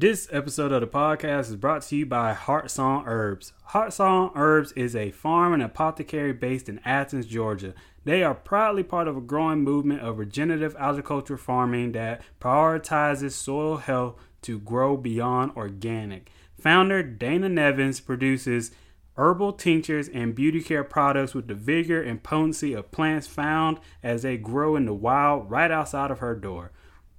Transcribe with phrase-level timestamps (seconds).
[0.00, 3.52] This episode of the podcast is brought to you by Heartsong Herbs.
[3.70, 7.74] Heartsong Herbs is a farm and apothecary based in Athens, Georgia.
[8.04, 13.78] They are proudly part of a growing movement of regenerative agriculture farming that prioritizes soil
[13.78, 16.30] health to grow beyond organic.
[16.60, 18.70] Founder Dana Nevins produces
[19.16, 24.22] herbal tinctures and beauty care products with the vigor and potency of plants found as
[24.22, 26.70] they grow in the wild right outside of her door.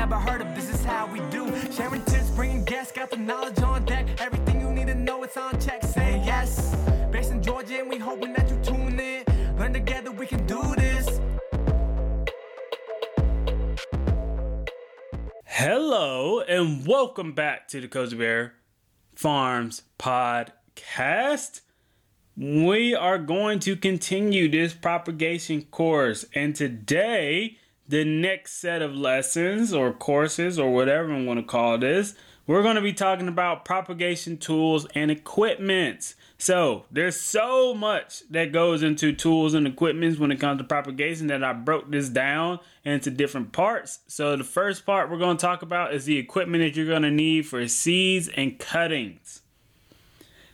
[0.10, 1.46] Never heard of, this is how we do.
[1.72, 4.08] Sharing tips, bringing guests, got the knowledge on deck.
[4.20, 5.84] Everything you need to know, it's on check.
[5.84, 6.76] Say yes.
[7.12, 9.24] Based in Georgia, and we hoping that you tune in.
[9.56, 11.22] Learn together, we can do this.
[15.46, 18.54] Hello and welcome back to the Cozybear
[19.14, 21.62] Farms podcast.
[22.36, 27.58] We are going to continue this propagation course, and today,
[27.90, 32.14] the next set of lessons or courses or whatever I want to call this,
[32.46, 36.14] we're going to be talking about propagation tools and equipments.
[36.38, 41.28] So, there's so much that goes into tools and equipments when it comes to propagation
[41.28, 44.00] that I broke this down into different parts.
[44.08, 47.02] So, the first part we're going to talk about is the equipment that you're going
[47.02, 49.42] to need for seeds and cuttings.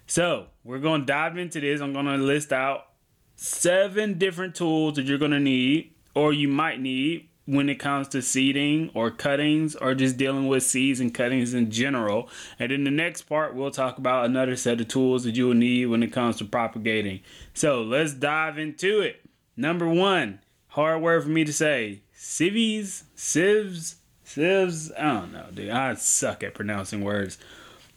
[0.07, 1.81] So, we're going to dive into this.
[1.81, 2.87] I'm going to list out
[3.35, 8.07] seven different tools that you're going to need or you might need when it comes
[8.07, 12.27] to seeding or cuttings or just dealing with seeds and cuttings in general.
[12.57, 15.53] And in the next part, we'll talk about another set of tools that you will
[15.53, 17.21] need when it comes to propagating.
[17.53, 19.21] So let's dive into it.
[19.55, 20.39] Number one,
[20.69, 24.91] hard word for me to say civvies, sieves, sieves.
[24.93, 25.69] I don't know, dude.
[25.69, 27.37] I suck at pronouncing words.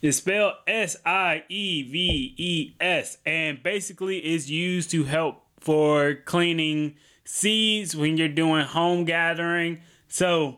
[0.00, 6.14] It's spelled S I E V E S and basically is used to help for
[6.14, 6.94] cleaning
[7.28, 9.82] seeds when you're doing home gathering.
[10.08, 10.56] So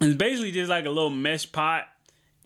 [0.00, 1.84] it's basically just like a little mesh pot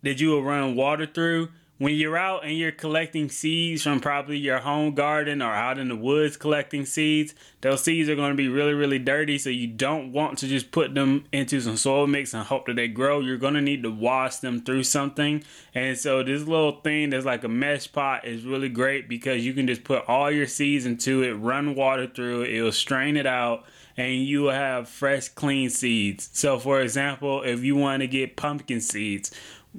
[0.01, 1.49] that you will run water through.
[1.79, 5.89] When you're out and you're collecting seeds from probably your home garden or out in
[5.89, 9.37] the woods collecting seeds, those seeds are going to be really, really dirty.
[9.37, 12.77] So you don't want to just put them into some soil mix and hope that
[12.77, 13.19] they grow.
[13.19, 15.43] You're going to need to wash them through something.
[15.75, 19.53] And so this little thing that's like a mesh pot is really great because you
[19.53, 23.27] can just put all your seeds into it, run water through it, it'll strain it
[23.27, 23.65] out
[23.97, 26.29] and you will have fresh, clean seeds.
[26.31, 29.31] So, for example, if you want to get pumpkin seeds,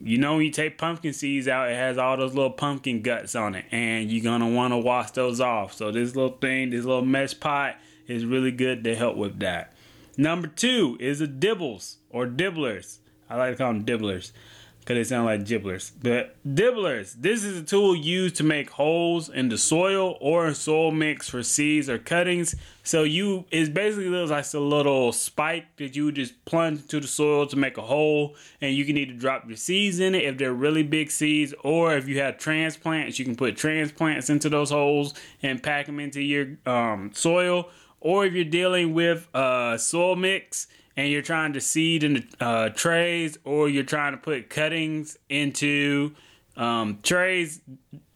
[0.03, 3.35] you know, when you take pumpkin seeds out, it has all those little pumpkin guts
[3.35, 5.75] on it, and you're gonna want to wash those off.
[5.75, 9.75] So, this little thing, this little mesh pot, is really good to help with that.
[10.17, 12.99] Number two is the dibbles or dibblers.
[13.31, 14.33] I like to call them dibblers
[14.89, 15.93] because they sound like gibblers.
[16.03, 20.93] But dibblers, this is a tool used to make holes in the soil or soil
[20.93, 22.55] mix for seeds or cuttings.
[22.85, 27.07] So you it's basically looks like a little spike that you just plunge into the
[27.07, 30.39] soil to make a hole, and you can either drop your seeds in it if
[30.39, 34.71] they're really big seeds, or if you have transplants, you can put transplants into those
[34.71, 35.13] holes
[35.43, 37.69] and pack them into your um, soil.
[38.01, 40.67] Or if you're dealing with uh, soil mix
[40.99, 45.17] and you're trying to seed in the uh, trays or you're trying to put cuttings
[45.29, 46.13] into
[46.57, 47.61] um, trays,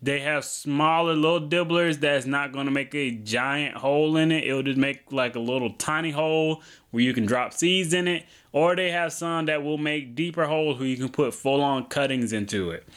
[0.02, 4.42] they have smaller little dibblers that's not going to make a giant hole in it.
[4.42, 8.26] It'll just make like a little tiny hole where you can drop seeds in it.
[8.50, 11.86] Or they have some that will make deeper holes where you can put full on
[11.86, 12.88] cuttings into it.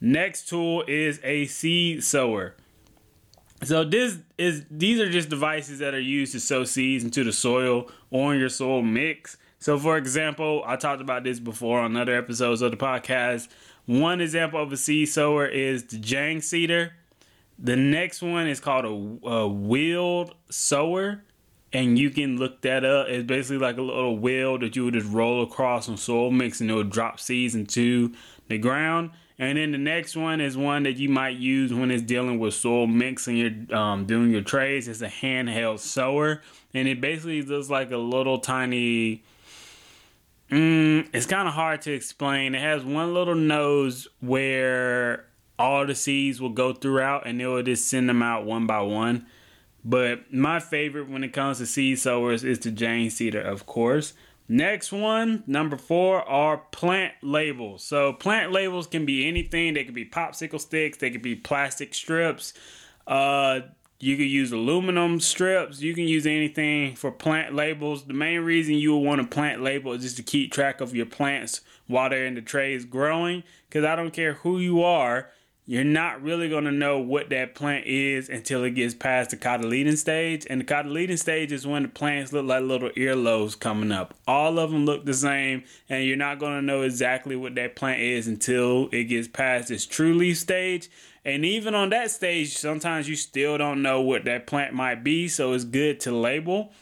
[0.00, 2.54] Next tool is a seed sower.
[3.62, 7.32] So this is these are just devices that are used to sow seeds into the
[7.32, 9.36] soil or in your soil mix.
[9.58, 13.48] So for example, I talked about this before on other episodes of the podcast.
[13.84, 16.94] One example of a seed sower is the Jang seeder.
[17.58, 21.22] The next one is called a, a wheeled sower,
[21.72, 23.08] and you can look that up.
[23.08, 26.60] It's basically like a little wheel that you would just roll across some soil mix,
[26.60, 28.12] and it will drop seeds into
[28.48, 29.10] the ground.
[29.38, 32.52] And then the next one is one that you might use when it's dealing with
[32.52, 34.86] soil mix and you're um, doing your trays.
[34.86, 36.42] It's a handheld sower,
[36.74, 39.22] and it basically looks like a little tiny.
[40.50, 42.54] Mm, it's kind of hard to explain.
[42.54, 45.24] It has one little nose where
[45.58, 48.80] all the seeds will go throughout, and it will just send them out one by
[48.80, 49.26] one.
[49.84, 54.12] But my favorite when it comes to seed sowers is the Jang seeder, of course.
[54.48, 57.84] Next one, number four, are plant labels.
[57.84, 59.74] So plant labels can be anything.
[59.74, 60.98] They could be popsicle sticks.
[60.98, 62.52] They could be plastic strips.
[63.06, 63.60] Uh,
[64.00, 65.80] you can use aluminum strips.
[65.82, 68.06] You can use anything for plant labels.
[68.06, 70.96] The main reason you would want a plant label is just to keep track of
[70.96, 73.44] your plants while they're in the trays growing.
[73.68, 75.30] Because I don't care who you are,
[75.70, 79.36] you're not really going to know what that plant is until it gets past the
[79.36, 80.44] cotyledon stage.
[80.50, 84.14] And the cotyledon stage is when the plants look like little earlobes coming up.
[84.26, 87.76] All of them look the same, and you're not going to know exactly what that
[87.76, 90.90] plant is until it gets past its true leaf stage.
[91.24, 95.28] And even on that stage, sometimes you still don't know what that plant might be,
[95.28, 96.72] so it's good to label.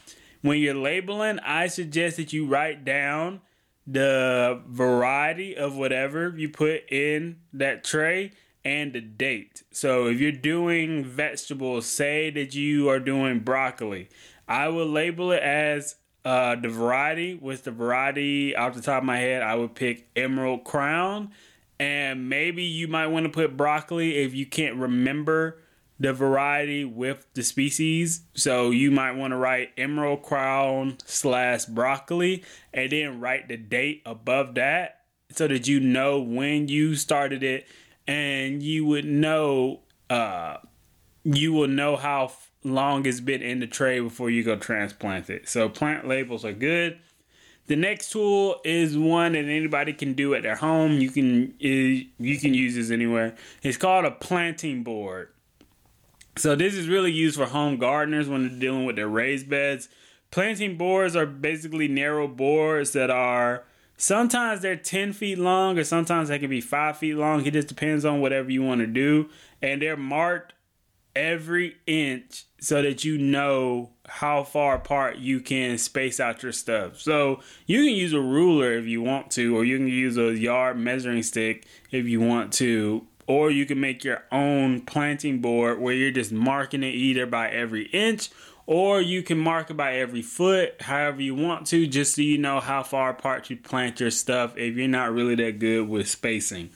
[0.40, 3.42] When you're labeling, I suggest that you write down
[3.86, 8.32] the variety of whatever you put in that tray
[8.68, 9.62] and the date.
[9.70, 14.10] So if you're doing vegetables, say that you are doing broccoli,
[14.46, 17.32] I will label it as uh, the variety.
[17.32, 21.30] With the variety off the top of my head, I would pick Emerald Crown.
[21.80, 25.62] And maybe you might want to put broccoli if you can't remember
[25.98, 28.20] the variety with the species.
[28.34, 32.44] So you might want to write Emerald Crown slash broccoli
[32.74, 37.66] and then write the date above that so that you know when you started it
[38.08, 40.56] and you would know uh
[41.24, 42.32] you will know how
[42.64, 45.48] long it's been in the tray before you go transplant it.
[45.48, 46.98] So plant labels are good.
[47.66, 50.92] The next tool is one that anybody can do at their home.
[50.92, 53.36] You can you can use this anywhere.
[53.62, 55.28] It's called a planting board.
[56.36, 59.88] So this is really used for home gardeners when they're dealing with their raised beds.
[60.30, 63.64] Planting boards are basically narrow boards that are
[63.98, 67.44] sometimes they're 10 feet long or sometimes they can be 5 feet long.
[67.44, 69.28] It just depends on whatever you want to do.
[69.60, 70.54] And they're marked
[71.14, 77.00] every inch so that you know how far apart you can space out your stuff.
[77.00, 80.36] So you can use a ruler if you want to, or you can use a
[80.36, 85.80] yard measuring stick if you want to, or you can make your own planting board
[85.80, 88.30] where you're just marking it either by every inch
[88.68, 92.36] or you can mark it by every foot, however you want to, just so you
[92.36, 96.06] know how far apart you plant your stuff if you're not really that good with
[96.06, 96.68] spacing.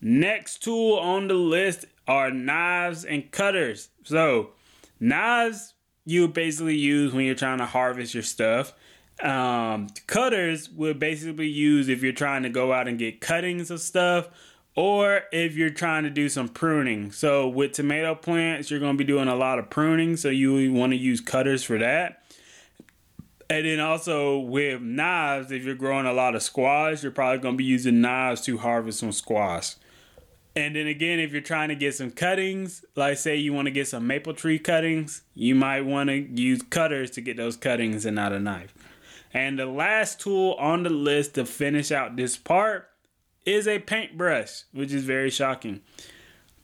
[0.00, 3.88] Next tool on the list are knives and cutters.
[4.04, 4.50] So,
[5.00, 8.72] knives you basically use when you're trying to harvest your stuff.
[9.20, 13.80] Um, cutters would basically use if you're trying to go out and get cuttings of
[13.80, 14.28] stuff
[14.78, 17.10] or if you're trying to do some pruning.
[17.10, 20.72] So with tomato plants, you're going to be doing a lot of pruning, so you
[20.72, 22.22] want to use cutters for that.
[23.50, 27.54] And then also with knives, if you're growing a lot of squash, you're probably going
[27.54, 29.74] to be using knives to harvest some squash.
[30.54, 33.72] And then again, if you're trying to get some cuttings, like say you want to
[33.72, 38.06] get some maple tree cuttings, you might want to use cutters to get those cuttings
[38.06, 38.74] and not a knife.
[39.34, 42.88] And the last tool on the list to finish out this part
[43.48, 45.80] is a paintbrush, which is very shocking.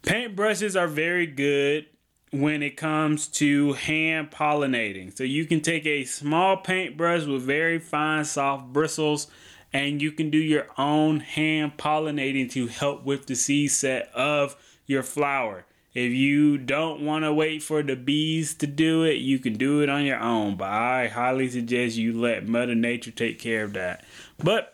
[0.02, 1.86] Paintbrushes are very good
[2.30, 5.16] when it comes to hand pollinating.
[5.16, 9.28] So you can take a small paintbrush with very fine, soft bristles,
[9.72, 14.54] and you can do your own hand pollinating to help with the seed set of
[14.86, 15.64] your flower.
[15.94, 19.80] If you don't want to wait for the bees to do it, you can do
[19.80, 20.56] it on your own.
[20.56, 24.04] But I highly suggest you let Mother Nature take care of that.
[24.42, 24.73] But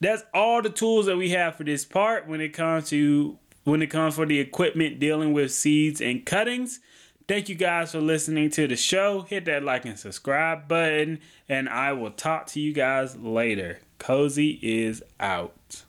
[0.00, 3.82] that's all the tools that we have for this part when it comes to when
[3.82, 6.80] it comes for the equipment dealing with seeds and cuttings.
[7.28, 9.22] Thank you guys for listening to the show.
[9.22, 13.80] Hit that like and subscribe button, and I will talk to you guys later.
[13.98, 15.82] Cozy is out.